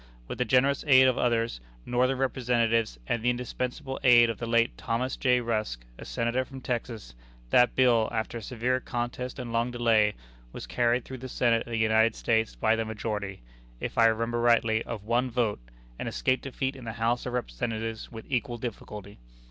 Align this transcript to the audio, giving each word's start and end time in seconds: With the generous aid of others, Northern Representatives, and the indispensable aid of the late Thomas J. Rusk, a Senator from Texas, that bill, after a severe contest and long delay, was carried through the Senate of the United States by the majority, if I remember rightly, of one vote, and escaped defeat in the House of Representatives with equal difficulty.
With 0.27 0.39
the 0.39 0.45
generous 0.45 0.83
aid 0.87 1.05
of 1.07 1.15
others, 1.19 1.61
Northern 1.85 2.17
Representatives, 2.17 2.97
and 3.05 3.21
the 3.21 3.29
indispensable 3.29 3.99
aid 4.03 4.31
of 4.31 4.39
the 4.39 4.47
late 4.47 4.75
Thomas 4.75 5.15
J. 5.15 5.41
Rusk, 5.41 5.85
a 5.99 6.05
Senator 6.05 6.43
from 6.43 6.59
Texas, 6.59 7.13
that 7.51 7.75
bill, 7.75 8.09
after 8.11 8.39
a 8.39 8.41
severe 8.41 8.79
contest 8.79 9.37
and 9.37 9.53
long 9.53 9.69
delay, 9.69 10.15
was 10.53 10.65
carried 10.65 11.05
through 11.05 11.19
the 11.19 11.29
Senate 11.29 11.67
of 11.67 11.71
the 11.71 11.77
United 11.77 12.15
States 12.15 12.55
by 12.55 12.75
the 12.75 12.83
majority, 12.83 13.41
if 13.79 13.95
I 13.95 14.07
remember 14.07 14.41
rightly, 14.41 14.81
of 14.85 15.03
one 15.03 15.29
vote, 15.29 15.59
and 15.99 16.09
escaped 16.09 16.41
defeat 16.45 16.75
in 16.75 16.85
the 16.85 16.93
House 16.93 17.27
of 17.27 17.33
Representatives 17.33 18.11
with 18.11 18.25
equal 18.27 18.57
difficulty. 18.57 19.19